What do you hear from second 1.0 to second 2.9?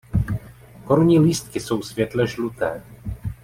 lístky jsou světle žluté.